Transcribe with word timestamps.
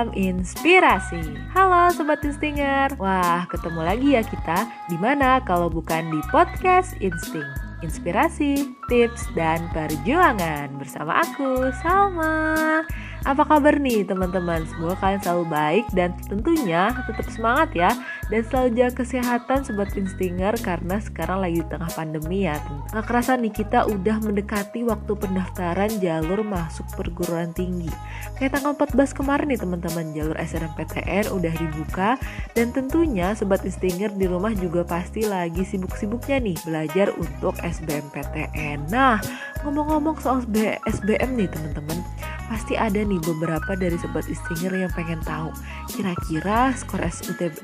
Salam 0.00 0.16
inspirasi. 0.16 1.20
Halo 1.52 1.92
sobat 1.92 2.24
Instinger. 2.24 2.88
Wah, 2.96 3.44
ketemu 3.52 3.84
lagi 3.84 4.08
ya 4.16 4.24
kita. 4.24 4.64
Di 4.88 4.96
mana 4.96 5.44
kalau 5.44 5.68
bukan 5.68 6.08
di 6.08 6.24
podcast 6.32 6.96
Insting. 7.04 7.44
Inspirasi, 7.84 8.80
tips, 8.88 9.28
dan 9.36 9.68
perjuangan 9.76 10.72
bersama 10.80 11.20
aku, 11.20 11.68
Salma. 11.84 12.80
Apa 13.28 13.44
kabar 13.44 13.76
nih 13.76 14.08
teman-teman? 14.08 14.64
Semoga 14.64 14.96
kalian 14.96 15.20
selalu 15.20 15.44
baik 15.52 15.84
dan 15.92 16.16
tentunya 16.24 16.88
tetap 17.04 17.28
semangat 17.28 17.68
ya 17.76 17.92
dan 18.32 18.40
selalu 18.48 18.68
jaga 18.80 18.92
kesehatan 19.04 19.60
sobat 19.60 19.92
instinger 19.92 20.56
karena 20.64 20.96
sekarang 21.04 21.44
lagi 21.44 21.60
di 21.60 21.68
tengah 21.68 21.90
pandemi 21.92 22.48
ya. 22.48 22.56
Gak 22.96 23.04
kerasa 23.04 23.36
nih 23.36 23.52
kita 23.52 23.84
udah 23.92 24.24
mendekati 24.24 24.88
waktu 24.88 25.12
pendaftaran 25.12 26.00
jalur 26.00 26.40
masuk 26.40 26.88
perguruan 26.96 27.52
tinggi. 27.52 27.92
Kayak 28.40 28.56
tanggal 28.56 28.72
14 28.88 29.12
kemarin 29.12 29.46
nih 29.52 29.60
teman-teman 29.60 30.06
jalur 30.16 30.36
SNMPTN 30.40 31.24
udah 31.28 31.52
dibuka 31.60 32.10
dan 32.56 32.72
tentunya 32.72 33.36
sobat 33.36 33.60
instinger 33.68 34.08
di 34.16 34.24
rumah 34.32 34.56
juga 34.56 34.80
pasti 34.80 35.28
lagi 35.28 35.60
sibuk-sibuknya 35.60 36.40
nih 36.40 36.56
belajar 36.64 37.12
untuk 37.20 37.52
SBMPTN. 37.60 38.88
Nah, 38.88 39.20
ngomong-ngomong 39.60 40.16
soal 40.24 40.40
SBM 40.88 41.36
nih 41.36 41.48
teman-teman, 41.52 42.00
pasti 42.50 42.74
ada 42.74 42.98
nih 42.98 43.22
beberapa 43.22 43.78
dari 43.78 43.94
sobat 44.02 44.26
istinger 44.26 44.74
yang 44.74 44.90
pengen 44.90 45.22
tahu. 45.22 45.54
Kira-kira 45.86 46.74
skor 46.74 46.98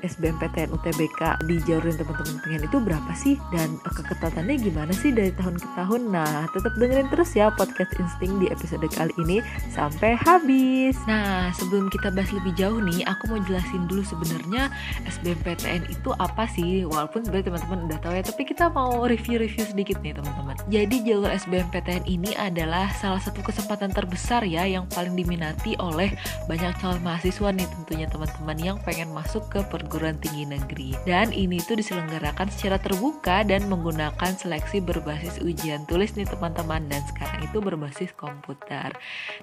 SBMPTN 0.06 0.70
UTBK 0.70 1.42
di 1.50 1.58
jalur 1.66 1.90
yang 1.90 1.98
teman-teman 1.98 2.38
pengen 2.46 2.62
itu 2.70 2.78
berapa 2.78 3.12
sih? 3.18 3.34
Dan 3.50 3.82
keketatannya 3.82 4.54
gimana 4.62 4.94
sih 4.94 5.10
dari 5.10 5.34
tahun 5.34 5.58
ke 5.58 5.68
tahun? 5.74 6.14
Nah 6.14 6.46
tetap 6.54 6.78
dengerin 6.78 7.10
terus 7.10 7.34
ya 7.34 7.50
podcast 7.50 7.90
insting 7.98 8.38
di 8.38 8.46
episode 8.46 8.86
kali 8.94 9.10
ini. 9.26 9.42
Sampai 9.74 10.14
habis. 10.14 10.94
Nah 11.10 11.50
sebelum 11.58 11.90
kita 11.90 12.14
bahas 12.14 12.30
lebih 12.30 12.54
jauh 12.54 12.78
nih 12.78 13.02
aku 13.10 13.34
mau 13.34 13.42
jelasin 13.42 13.90
dulu 13.90 14.06
sebenarnya 14.06 14.70
SBMPTN 15.10 15.90
itu 15.90 16.14
apa 16.22 16.46
sih? 16.46 16.86
Walaupun 16.86 17.26
sebenarnya 17.26 17.50
teman-teman 17.50 17.78
udah 17.90 17.98
tahu 17.98 18.14
ya 18.14 18.22
tapi 18.22 18.42
kita 18.46 18.70
mau 18.70 19.02
review-review 19.02 19.66
sedikit 19.66 19.98
nih 19.98 20.14
teman-teman. 20.14 20.54
Jadi 20.70 21.02
jalur 21.02 21.34
SBMPTN 21.34 22.06
ini 22.06 22.38
adalah 22.38 22.94
salah 22.94 23.18
satu 23.18 23.42
kesempatan 23.42 23.90
terbesar 23.90 24.46
ya 24.46 24.75
yang 24.76 24.86
paling 24.92 25.16
diminati 25.16 25.72
oleh 25.80 26.12
banyak 26.44 26.76
calon 26.76 27.00
mahasiswa 27.00 27.48
nih 27.48 27.64
tentunya 27.64 28.06
teman-teman 28.06 28.58
yang 28.60 28.76
pengen 28.84 29.08
masuk 29.16 29.48
ke 29.48 29.64
perguruan 29.72 30.20
tinggi 30.20 30.44
negeri. 30.44 30.92
Dan 31.08 31.32
ini 31.32 31.56
tuh 31.64 31.80
diselenggarakan 31.80 32.52
secara 32.52 32.76
terbuka 32.76 33.40
dan 33.48 33.64
menggunakan 33.72 34.36
seleksi 34.36 34.84
berbasis 34.84 35.40
ujian 35.40 35.88
tulis 35.88 36.12
nih 36.18 36.28
teman-teman 36.28 36.84
dan 36.92 37.00
sekarang 37.08 37.40
itu 37.46 37.58
berbasis 37.62 38.10
komputer. 38.12 38.92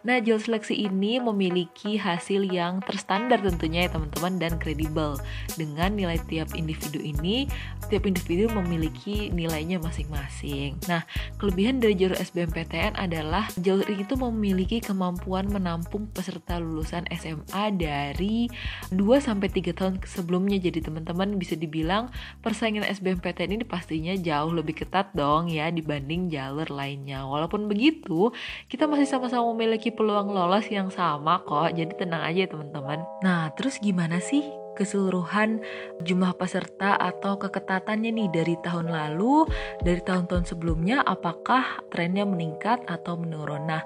Nah, 0.06 0.22
jalur 0.22 0.44
seleksi 0.44 0.75
ini 0.78 1.17
memiliki 1.17 1.97
hasil 1.97 2.45
yang 2.45 2.84
terstandar 2.84 3.42
tentunya 3.42 3.88
ya 3.88 3.90
teman-teman 3.95 4.38
dan 4.38 4.53
kredibel. 4.62 5.18
Dengan 5.58 5.95
nilai 5.95 6.20
tiap 6.30 6.53
individu 6.53 7.00
ini, 7.02 7.50
tiap 7.88 8.06
individu 8.06 8.52
memiliki 8.52 9.31
nilainya 9.31 9.80
masing-masing. 9.80 10.78
Nah, 10.92 11.08
kelebihan 11.40 11.80
dari 11.80 11.95
jalur 11.95 12.20
SBMPTN 12.20 13.00
adalah 13.00 13.47
jalur 13.59 13.88
itu 13.88 14.14
memiliki 14.20 14.84
kemampuan 14.84 15.22
kemampuan 15.23 15.47
menampung 15.47 16.11
peserta 16.11 16.59
lulusan 16.59 17.07
SMA 17.16 17.63
dari 17.79 18.52
2 18.91 18.99
sampai 19.23 19.47
3 19.47 19.71
tahun 19.71 19.95
sebelumnya. 20.03 20.59
Jadi 20.59 20.83
teman-teman 20.83 21.39
bisa 21.39 21.55
dibilang 21.55 22.11
persaingan 22.43 22.83
SBMPTN 22.83 23.55
ini 23.55 23.63
pastinya 23.63 24.11
jauh 24.19 24.51
lebih 24.51 24.83
ketat 24.83 25.16
dong 25.16 25.47
ya 25.47 25.71
dibanding 25.71 26.27
jalur 26.27 26.67
lainnya. 26.67 27.23
Walaupun 27.23 27.71
begitu, 27.71 28.35
kita 28.67 28.83
masih 28.83 29.07
sama-sama 29.07 29.47
memiliki 29.55 29.95
peluang 29.95 30.28
lolos 30.28 30.67
yang 30.67 30.91
sama 30.91 31.39
kok. 31.47 31.72
Jadi 31.72 31.95
tenang 31.95 32.28
aja 32.28 32.44
ya 32.44 32.50
teman-teman. 32.51 33.00
Nah, 33.23 33.47
terus 33.56 33.79
gimana 33.79 34.19
sih 34.19 34.62
keseluruhan 34.73 35.61
jumlah 36.01 36.34
peserta 36.35 36.97
atau 36.97 37.38
keketatannya 37.38 38.09
nih 38.09 38.29
dari 38.34 38.56
tahun 38.66 38.89
lalu, 38.89 39.45
dari 39.85 40.01
tahun-tahun 40.01 40.50
sebelumnya 40.50 41.06
apakah 41.06 41.85
trennya 41.94 42.25
meningkat 42.25 42.81
atau 42.89 43.16
menurun. 43.16 43.69
Nah, 43.69 43.85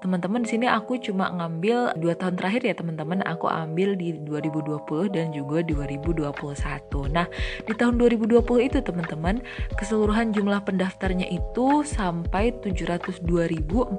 teman-teman 0.00 0.46
di 0.46 0.54
sini 0.54 0.66
aku 0.70 1.02
cuma 1.02 1.28
ngambil 1.34 1.98
dua 1.98 2.14
tahun 2.14 2.38
terakhir 2.38 2.62
ya 2.64 2.74
teman-teman, 2.78 3.26
aku 3.26 3.50
ambil 3.50 3.98
di 3.98 4.14
2020 4.22 5.10
dan 5.10 5.34
juga 5.34 5.66
2021. 5.66 7.10
Nah, 7.10 7.26
di 7.66 7.74
tahun 7.74 7.98
2020 7.98 8.70
itu 8.70 8.78
teman-teman, 8.80 9.42
keseluruhan 9.74 10.30
jumlah 10.30 10.62
pendaftarnya 10.62 11.26
itu 11.26 11.82
sampai 11.82 12.54
702.420 12.62 13.98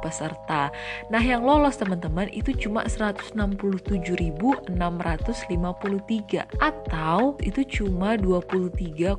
peserta. 0.00 0.72
Nah, 1.12 1.22
yang 1.22 1.44
lolos 1.44 1.76
teman-teman 1.76 2.32
itu 2.32 2.56
cuma 2.56 2.88
167.600 2.88 5.01
653 5.02 6.62
atau 6.62 7.34
itu 7.42 7.82
cuma 7.82 8.14
23,8 8.14 9.18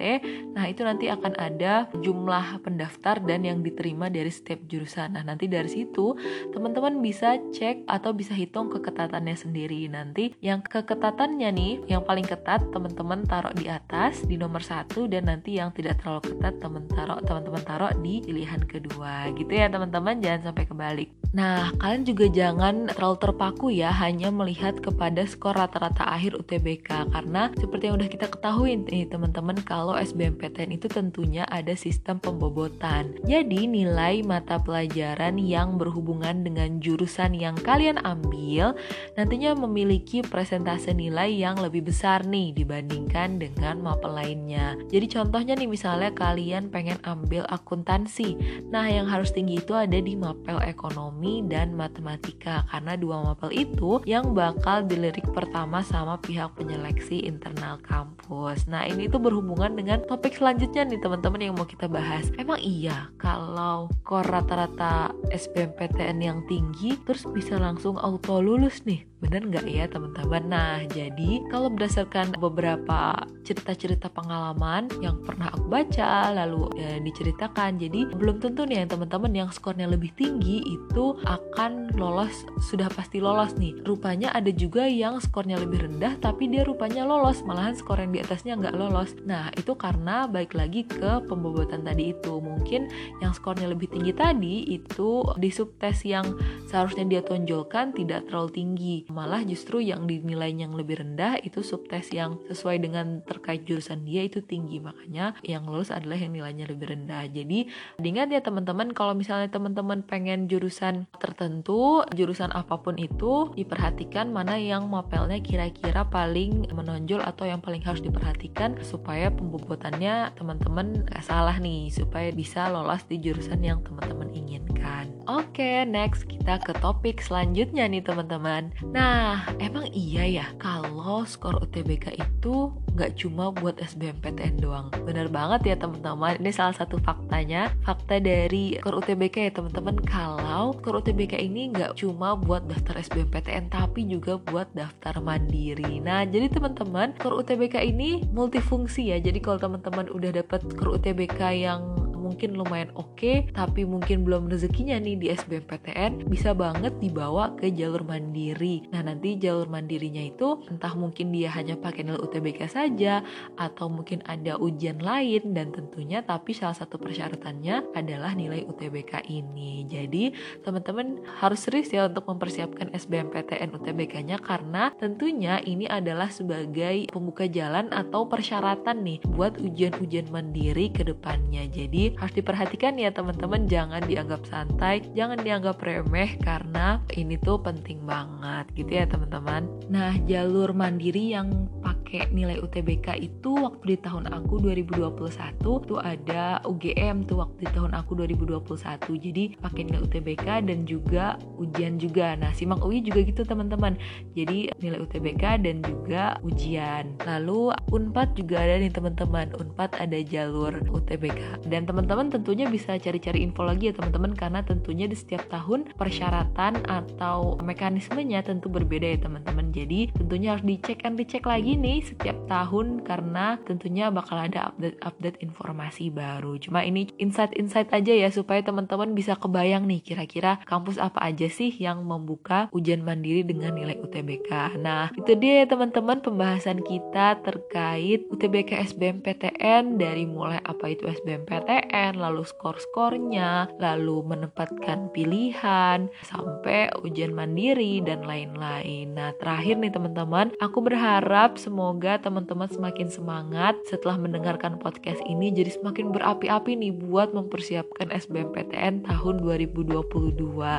Nah, 0.55 0.67
itu 0.67 0.81
nanti 0.83 1.07
akan 1.07 1.33
ada 1.39 1.87
jumlah 2.01 2.61
pendaftar 2.61 3.23
dan 3.23 3.47
yang 3.47 3.63
diterima 3.63 4.11
dari 4.11 4.29
setiap 4.29 4.63
jurusan. 4.67 5.15
Nah, 5.15 5.23
nanti 5.23 5.47
dari 5.47 5.69
situ 5.71 6.15
teman-teman 6.51 6.99
bisa 6.99 7.39
cek 7.51 7.87
atau 7.87 8.11
bisa 8.11 8.35
hitung 8.35 8.67
keketatannya 8.69 9.35
sendiri. 9.35 9.87
Nanti 9.87 10.35
yang 10.43 10.59
keketatannya 10.63 11.49
nih, 11.51 11.73
yang 11.87 12.03
paling 12.03 12.25
ketat 12.27 12.63
teman-teman 12.71 13.23
taruh 13.25 13.53
di 13.55 13.67
atas 13.67 14.23
di 14.25 14.35
nomor 14.35 14.63
satu 14.63 15.05
dan 15.05 15.29
nanti 15.29 15.57
yang 15.59 15.71
tidak 15.75 16.01
terlalu 16.01 16.33
ketat 16.33 16.57
teman 16.59 16.85
taruh 16.89 17.19
teman-teman 17.21 17.63
taruh 17.63 17.91
di 17.99 18.23
pilihan 18.41 18.65
kedua. 18.65 19.29
Gitu 19.37 19.53
ya 19.53 19.69
teman-teman, 19.69 20.17
jangan 20.17 20.49
sampai 20.49 20.65
kebalik. 20.65 21.20
Nah, 21.31 21.71
kalian 21.79 22.03
juga 22.03 22.27
jangan 22.27 22.91
terlalu 22.91 23.17
terpaku 23.23 23.71
ya 23.71 23.87
hanya 23.87 24.27
melihat 24.35 24.83
kepada 24.83 25.23
skor 25.23 25.55
rata-rata 25.55 26.03
akhir 26.03 26.35
UTBK 26.35 27.07
karena 27.07 27.47
seperti 27.55 27.87
yang 27.87 27.95
udah 28.03 28.11
kita 28.11 28.27
ketahui 28.27 28.75
nih 28.75 29.07
teman-teman 29.07 29.55
kalau 29.63 29.95
SBMPTN 29.95 30.75
itu 30.75 30.91
tentunya 30.91 31.47
ada 31.47 31.71
sistem 31.71 32.19
pembobotan. 32.19 33.15
Jadi 33.23 33.63
nilai 33.63 34.19
mata 34.27 34.59
pelajaran 34.59 35.39
yang 35.39 35.79
berhubungan 35.79 36.43
dengan 36.43 36.83
jurusan 36.83 37.31
yang 37.31 37.55
kalian 37.63 38.03
ambil 38.03 38.75
nantinya 39.15 39.55
memiliki 39.55 40.19
presentase 40.19 40.91
nilai 40.91 41.31
yang 41.31 41.55
lebih 41.63 41.87
besar 41.87 42.27
nih 42.27 42.51
dibandingkan 42.51 43.39
dengan 43.39 43.79
mapel 43.79 44.19
lainnya. 44.19 44.75
Jadi 44.91 45.07
contohnya 45.07 45.55
nih 45.55 45.71
misalnya 45.71 46.11
kalian 46.11 46.67
pengen 46.67 46.99
ambil 47.07 47.47
akuntansi. 47.47 48.35
Nah, 48.67 48.83
yang 48.91 49.07
harus 49.07 49.31
tinggi 49.31 49.63
itu 49.63 49.71
ada 49.71 49.95
di 49.95 50.19
mapel 50.19 50.59
ekonomi 50.67 51.20
dan 51.21 51.77
matematika 51.77 52.65
karena 52.73 52.97
dua 52.97 53.21
mapel 53.21 53.53
itu 53.53 54.01
yang 54.09 54.33
bakal 54.33 54.81
dilirik 54.81 55.25
pertama 55.29 55.85
sama 55.85 56.17
pihak 56.17 56.57
penyeleksi 56.57 57.29
internal 57.29 57.77
kampus. 57.85 58.65
Nah, 58.65 58.89
ini 58.89 59.05
tuh 59.05 59.21
berhubungan 59.21 59.77
dengan 59.77 60.01
topik 60.09 60.33
selanjutnya 60.33 60.89
nih 60.89 60.97
teman-teman 60.97 61.41
yang 61.45 61.53
mau 61.53 61.69
kita 61.69 61.85
bahas. 61.85 62.33
Emang 62.41 62.57
iya 62.57 63.13
kalau 63.21 63.91
kor 64.01 64.25
rata-rata 64.25 65.13
SBMPTN 65.29 66.17
yang 66.17 66.39
tinggi 66.49 66.97
terus 67.05 67.27
bisa 67.29 67.61
langsung 67.61 68.01
auto 68.01 68.41
lulus 68.41 68.81
nih? 68.89 69.10
Bener 69.21 69.45
nggak 69.45 69.65
ya 69.69 69.85
teman-teman? 69.85 70.43
Nah, 70.49 70.81
jadi 70.89 71.45
kalau 71.53 71.69
berdasarkan 71.69 72.33
beberapa 72.41 73.21
cerita-cerita 73.45 74.09
pengalaman 74.09 74.89
yang 74.97 75.21
pernah 75.21 75.53
aku 75.53 75.69
baca 75.69 76.33
lalu 76.33 76.65
ya, 76.73 76.97
diceritakan, 76.97 77.77
jadi 77.77 78.09
belum 78.17 78.41
tentu 78.41 78.65
nih 78.65 78.81
yang 78.81 78.89
teman-teman 78.89 79.31
yang 79.45 79.49
skornya 79.53 79.85
lebih 79.85 80.09
tinggi 80.17 80.65
itu 80.65 81.21
akan 81.21 81.93
lolos 81.93 82.49
sudah 82.65 82.89
pasti 82.89 83.21
lolos 83.21 83.53
nih. 83.61 83.77
Rupanya 83.85 84.33
ada 84.33 84.49
juga 84.49 84.89
yang 84.89 85.21
skornya 85.21 85.61
lebih 85.61 85.85
rendah 85.85 86.17
tapi 86.17 86.49
dia 86.49 86.65
rupanya 86.65 87.05
lolos, 87.05 87.45
malahan 87.45 87.77
skor 87.77 88.01
yang 88.01 88.17
di 88.17 88.25
atasnya 88.25 88.57
nggak 88.57 88.73
lolos. 88.73 89.13
Nah, 89.21 89.53
itu 89.53 89.77
karena 89.77 90.25
baik 90.25 90.57
lagi 90.57 90.81
ke 90.81 91.21
pembobotan 91.29 91.85
tadi 91.85 92.09
itu. 92.17 92.41
Mungkin 92.41 92.89
yang 93.21 93.37
skornya 93.37 93.69
lebih 93.69 93.85
tinggi 93.85 94.17
tadi 94.17 94.65
itu 94.65 95.21
di 95.37 95.53
subtes 95.53 96.01
yang 96.09 96.25
seharusnya 96.65 97.05
dia 97.05 97.21
tonjolkan 97.21 97.93
tidak 97.93 98.25
terlalu 98.25 98.49
tinggi 98.49 98.95
malah 99.11 99.43
justru 99.43 99.83
yang 99.83 100.07
dinilai 100.07 100.55
yang 100.55 100.71
lebih 100.71 101.03
rendah 101.03 101.37
itu 101.43 101.59
subtes 101.59 102.09
yang 102.15 102.39
sesuai 102.47 102.79
dengan 102.79 103.19
terkait 103.27 103.67
jurusan 103.67 104.07
dia 104.07 104.23
itu 104.23 104.39
tinggi. 104.39 104.79
Makanya 104.79 105.35
yang 105.43 105.67
lulus 105.67 105.91
adalah 105.91 106.15
yang 106.15 106.31
nilainya 106.31 106.71
lebih 106.71 106.95
rendah. 106.95 107.27
Jadi 107.27 107.67
diingat 107.99 108.31
ya 108.31 108.39
teman-teman 108.39 108.95
kalau 108.95 109.13
misalnya 109.13 109.51
teman-teman 109.51 110.01
pengen 110.07 110.47
jurusan 110.47 111.11
tentu 111.41 112.05
jurusan 112.13 112.53
apa 112.53 112.77
pun 112.77 113.01
itu 113.01 113.49
diperhatikan 113.57 114.29
mana 114.29 114.61
yang 114.61 114.85
mapelnya 114.85 115.41
kira-kira 115.41 116.05
paling 116.05 116.69
menonjol 116.69 117.25
atau 117.25 117.49
yang 117.49 117.57
paling 117.57 117.81
harus 117.81 118.05
diperhatikan 118.05 118.77
supaya 118.85 119.33
pembobotannya 119.33 120.29
teman-teman 120.37 121.01
gak 121.09 121.25
salah 121.25 121.57
nih 121.57 121.89
supaya 121.89 122.29
bisa 122.29 122.69
lolos 122.69 123.01
di 123.09 123.17
jurusan 123.17 123.65
yang 123.65 123.81
teman-teman 123.81 124.29
inginkan. 124.37 125.09
Oke, 125.25 125.57
okay, 125.57 125.77
next 125.89 126.29
kita 126.29 126.61
ke 126.61 126.77
topik 126.77 127.17
selanjutnya 127.25 127.89
nih 127.89 128.05
teman-teman. 128.05 128.69
Nah, 128.93 129.41
emang 129.57 129.89
iya 129.89 130.29
ya 130.29 130.45
kalau 130.61 131.25
skor 131.25 131.57
UTBK 131.57 132.21
itu 132.21 132.69
nggak 132.95 133.17
cuma 133.19 133.51
buat 133.55 133.79
SBMPTN 133.79 134.59
doang. 134.59 134.91
Bener 135.07 135.31
banget 135.31 135.73
ya 135.73 135.75
teman-teman. 135.79 136.39
Ini 136.39 136.51
salah 136.51 136.75
satu 136.75 136.99
faktanya. 136.99 137.71
Fakta 137.85 138.19
dari 138.19 138.77
skor 138.79 138.99
UTBK 138.99 139.35
ya 139.47 139.51
teman-teman. 139.55 139.95
Kalau 140.03 140.75
skor 140.79 140.99
UTBK 140.99 141.39
ini 141.39 141.71
nggak 141.71 141.99
cuma 141.99 142.35
buat 142.35 142.67
daftar 142.67 142.99
SBMPTN 142.99 143.71
tapi 143.71 144.07
juga 144.07 144.35
buat 144.37 144.67
daftar 144.75 145.19
mandiri. 145.23 146.03
Nah, 146.03 146.27
jadi 146.27 146.51
teman-teman 146.51 147.15
skor 147.15 147.39
UTBK 147.39 147.79
ini 147.83 148.25
multifungsi 148.31 149.15
ya. 149.15 149.17
Jadi 149.19 149.39
kalau 149.39 149.59
teman-teman 149.61 150.11
udah 150.11 150.31
dapat 150.43 150.59
skor 150.67 150.99
UTBK 150.99 151.39
yang 151.55 152.00
mungkin 152.31 152.55
lumayan 152.55 152.89
oke 152.95 153.19
okay, 153.19 153.37
tapi 153.51 153.83
mungkin 153.83 154.23
belum 154.23 154.47
rezekinya 154.47 154.95
nih 154.95 155.19
di 155.19 155.27
SBMPTN 155.35 156.31
bisa 156.31 156.55
banget 156.55 156.95
dibawa 157.03 157.51
ke 157.59 157.67
jalur 157.75 158.07
mandiri 158.07 158.87
nah 158.95 159.03
nanti 159.03 159.35
jalur 159.35 159.67
mandirinya 159.67 160.23
itu 160.23 160.63
entah 160.71 160.95
mungkin 160.95 161.35
dia 161.35 161.51
hanya 161.51 161.75
pakai 161.75 162.07
nilai 162.07 162.23
UTBK 162.23 162.71
saja 162.71 163.19
atau 163.59 163.91
mungkin 163.91 164.23
ada 164.23 164.55
ujian 164.55 165.03
lain 165.03 165.51
dan 165.51 165.75
tentunya 165.75 166.23
tapi 166.23 166.55
salah 166.55 166.75
satu 166.75 166.95
persyaratannya 166.95 167.91
adalah 167.91 168.31
nilai 168.31 168.63
UTBK 168.63 169.27
ini 169.27 169.83
jadi 169.91 170.31
teman-teman 170.63 171.19
harus 171.43 171.67
serius 171.67 171.91
ya 171.91 172.07
untuk 172.07 172.23
mempersiapkan 172.29 172.93
SBMPTN 172.95 173.75
UTBK-nya 173.75 174.37
karena 174.39 174.93
tentunya 174.95 175.57
ini 175.65 175.89
adalah 175.89 176.29
sebagai 176.29 177.09
pembuka 177.09 177.49
jalan 177.49 177.89
atau 177.89 178.29
persyaratan 178.29 179.03
nih 179.03 179.19
buat 179.33 179.57
ujian-ujian 179.57 180.29
mandiri 180.29 180.93
ke 180.93 181.03
depannya. 181.03 181.65
Jadi 181.67 182.15
harus 182.21 182.37
diperhatikan 182.37 183.01
ya 183.01 183.09
teman-teman. 183.09 183.65
Jangan 183.65 184.05
dianggap 184.05 184.45
santai 184.45 185.01
jangan 185.17 185.41
dianggap 185.41 185.81
remeh 185.81 186.37
karena 186.45 187.01
ini 187.17 187.35
tuh 187.41 187.57
penting 187.57 188.05
banget 188.05 188.69
gitu 188.77 188.91
ya 188.93 189.09
teman-teman. 189.09 189.65
Nah 189.89 190.13
jalur 190.29 190.71
mandiri 190.71 191.33
yang 191.33 191.65
pakai 191.81 192.00
nilai 192.35 192.59
UTBK 192.59 193.15
itu 193.23 193.55
waktu 193.55 193.95
di 193.95 193.97
tahun 194.03 194.27
aku 194.27 194.59
2021 194.59 195.63
tuh 195.63 195.99
ada 196.03 196.59
UGM 196.67 197.23
tuh 197.23 197.47
waktu 197.47 197.63
di 197.63 197.69
tahun 197.71 197.95
aku 197.95 198.11
2021 198.27 198.99
jadi 199.23 199.43
pakai 199.63 199.81
nilai 199.87 200.01
UTBK 200.03 200.47
dan 200.67 200.83
juga 200.83 201.39
ujian 201.55 201.95
juga. 201.95 202.35
Nah 202.35 202.51
simak 202.51 202.83
UI 202.83 202.99
juga 202.99 203.23
gitu 203.23 203.47
teman-teman. 203.47 203.95
Jadi 204.35 204.67
nilai 204.83 204.99
UTBK 204.99 205.63
dan 205.63 205.79
juga 205.79 206.35
ujian. 206.43 207.15
Lalu 207.23 207.71
Unpad 207.95 208.35
juga 208.35 208.59
ada 208.59 208.75
nih 208.75 208.91
teman-teman. 208.91 209.55
Unpad 209.55 209.95
ada 209.95 210.19
jalur 210.19 210.75
UTBK 210.91 211.71
dan 211.71 211.87
teman 211.87 212.01
teman-teman 212.01 212.33
tentunya 212.33 212.65
bisa 212.65 212.97
cari-cari 212.97 213.45
info 213.45 213.61
lagi 213.61 213.87
ya 213.87 213.93
teman-teman 213.93 214.33
karena 214.33 214.65
tentunya 214.65 215.05
di 215.05 215.13
setiap 215.13 215.45
tahun 215.53 215.93
persyaratan 215.93 216.89
atau 216.89 217.61
mekanismenya 217.61 218.41
tentu 218.41 218.73
berbeda 218.73 219.05
ya 219.05 219.21
teman-teman. 219.21 219.69
Jadi 219.69 220.09
tentunya 220.17 220.57
harus 220.57 220.65
dicek 220.65 221.05
and 221.05 221.21
dicek 221.21 221.45
lagi 221.45 221.77
nih 221.77 222.00
setiap 222.03 222.37
tahun 222.51 223.05
karena 223.07 223.57
tentunya 223.63 224.11
bakal 224.11 224.37
ada 224.37 224.73
update-update 224.73 225.39
informasi 225.41 226.11
baru 226.11 226.59
cuma 226.59 226.83
ini 226.83 227.07
insight-insight 227.21 227.93
aja 227.95 228.13
ya 228.13 228.29
supaya 228.33 228.59
teman-teman 228.65 229.15
bisa 229.15 229.39
kebayang 229.39 229.87
nih 229.87 230.03
kira-kira 230.03 230.59
kampus 230.67 230.99
apa 230.99 231.21
aja 231.23 231.47
sih 231.47 231.71
yang 231.71 232.03
membuka 232.03 232.67
ujian 232.75 233.01
mandiri 233.05 233.45
dengan 233.47 233.77
nilai 233.77 233.97
UTBK 234.01 234.81
nah 234.81 235.13
itu 235.15 235.33
dia 235.37 235.63
ya 235.63 235.65
teman-teman 235.71 236.19
pembahasan 236.19 236.83
kita 236.83 237.39
terkait 237.45 238.27
UTBK 238.27 238.91
SBMPTN 238.91 239.95
dari 240.01 240.27
mulai 240.27 240.59
apa 240.65 240.91
itu 240.91 241.07
SBMPTN 241.07 241.61
PTN, 241.61 242.17
lalu 242.17 242.41
skor-skornya, 242.47 243.69
lalu 243.77 244.23
menempatkan 244.25 245.13
pilihan, 245.13 246.09
sampai 246.25 246.89
ujian 247.05 247.35
mandiri 247.35 248.01
dan 248.01 248.25
lain-lain. 248.25 249.13
Nah, 249.13 249.35
terakhir 249.37 249.77
nih 249.77 249.93
teman-teman, 249.93 250.55
aku 250.57 250.79
berharap 250.81 251.59
semoga 251.91 252.23
teman-teman 252.23 252.71
semakin 252.71 253.11
semangat 253.11 253.75
setelah 253.83 254.15
mendengarkan 254.15 254.79
podcast 254.79 255.19
ini 255.27 255.51
jadi 255.51 255.75
semakin 255.75 256.15
berapi-api 256.15 256.79
nih 256.79 256.95
buat 256.95 257.35
mempersiapkan 257.35 258.15
SBMPTN 258.15 259.03
tahun 259.03 259.43
2022. 259.43 259.99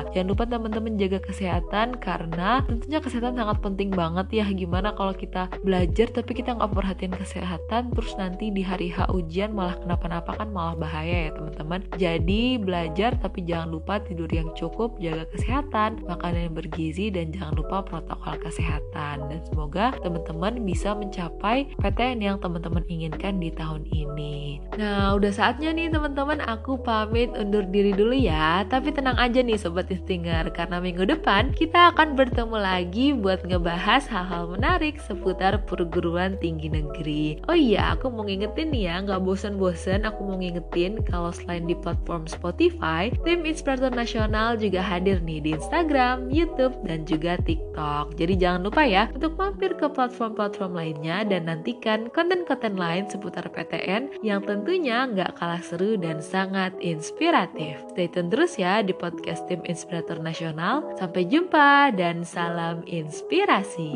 Jangan 0.09 0.25
lupa 0.25 0.49
teman-teman 0.49 0.97
jaga 0.97 1.21
kesehatan 1.21 2.01
karena 2.01 2.65
tentunya 2.65 2.97
kesehatan 2.97 3.37
sangat 3.37 3.61
penting 3.61 3.93
banget 3.93 4.41
ya. 4.41 4.45
Gimana 4.49 4.97
kalau 4.97 5.13
kita 5.13 5.53
belajar 5.61 6.09
tapi 6.09 6.33
kita 6.33 6.57
nggak 6.57 6.73
perhatian 6.73 7.13
kesehatan 7.13 7.93
terus 7.93 8.17
nanti 8.17 8.49
di 8.49 8.65
hari 8.65 8.89
H 8.89 9.13
ujian 9.13 9.53
malah 9.53 9.77
kenapa-napa 9.85 10.33
kan 10.33 10.49
malah 10.49 10.73
bahaya 10.73 11.29
ya 11.29 11.31
teman-teman 11.37 11.85
jadi 11.93 12.57
belajar 12.57 13.13
tapi 13.21 13.45
jangan 13.45 13.69
lupa 13.69 14.01
tidur 14.01 14.33
yang 14.33 14.49
cukup 14.57 14.97
jaga 14.97 15.29
kesehatan 15.29 16.01
makanan 16.09 16.49
yang 16.49 16.55
bergizi 16.57 17.13
dan 17.13 17.29
jangan 17.29 17.53
lupa 17.53 17.85
protokol 17.85 18.33
kesehatan 18.41 19.29
dan 19.29 19.39
semoga 19.45 19.93
teman-teman 20.01 20.57
bisa 20.65 21.02
mencapai 21.03 21.75
PTN 21.83 22.23
yang 22.23 22.37
teman-teman 22.39 22.87
inginkan 22.87 23.37
di 23.37 23.51
tahun 23.51 23.83
ini. 23.91 24.63
Nah 24.79 25.13
udah 25.13 25.29
saatnya 25.29 25.75
nih 25.75 25.91
teman-teman 25.91 26.39
aku 26.41 26.79
pamit 26.81 27.29
undur 27.35 27.67
diri 27.67 27.91
dulu 27.93 28.15
ya. 28.15 28.63
Tapi 28.65 28.95
tenang 28.95 29.19
aja 29.19 29.43
nih 29.43 29.59
sobat 29.59 29.91
istinger 29.91 30.49
karena 30.55 30.79
minggu 30.79 31.03
depan 31.03 31.51
kita 31.53 31.93
akan 31.93 32.15
bertemu 32.17 32.57
lagi 32.57 33.11
buat 33.13 33.43
ngebahas 33.45 34.07
hal-hal 34.09 34.49
menarik 34.49 34.97
seputar 35.03 35.61
perguruan 35.67 36.39
tinggi 36.39 36.71
negeri. 36.71 37.43
Oh 37.51 37.57
iya 37.57 37.93
aku 37.93 38.09
mau 38.09 38.25
ngingetin 38.25 38.71
nih 38.71 38.83
ya 38.89 38.95
nggak 39.03 39.21
bosen-bosen 39.21 40.07
aku 40.07 40.25
mau 40.25 40.39
ngingetin 40.39 41.03
kalau 41.05 41.29
selain 41.29 41.67
di 41.67 41.75
platform 41.77 42.25
Spotify, 42.25 43.11
tim 43.27 43.43
Inspirator 43.43 43.91
Nasional 43.93 44.55
juga 44.57 44.81
hadir 44.81 45.19
nih 45.21 45.43
di 45.43 45.49
Instagram, 45.53 46.31
YouTube, 46.31 46.73
dan 46.87 47.05
juga 47.05 47.37
TikTok. 47.43 48.15
Jadi 48.17 48.33
jangan 48.39 48.65
lupa 48.65 48.81
ya 48.85 49.09
untuk 49.13 49.35
mampir 49.37 49.75
ke 49.75 49.89
platform-platform 49.89 50.71
lainnya 50.83 51.23
dan 51.23 51.47
nantikan 51.47 52.11
konten-konten 52.11 52.75
lain 52.75 53.07
seputar 53.07 53.47
PTN 53.47 54.19
yang 54.19 54.43
tentunya 54.43 55.07
nggak 55.07 55.39
kalah 55.39 55.63
seru 55.63 55.95
dan 55.95 56.19
sangat 56.19 56.75
inspiratif. 56.83 57.79
Stay 57.95 58.11
tune 58.11 58.27
terus 58.27 58.59
ya 58.59 58.83
di 58.83 58.91
podcast 58.91 59.47
tim 59.47 59.63
Inspirator 59.63 60.19
Nasional. 60.19 60.83
Sampai 60.99 61.23
jumpa 61.31 61.95
dan 61.95 62.27
salam 62.27 62.83
inspirasi. 62.83 63.95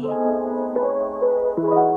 thank 1.57 1.73
you 1.73 1.96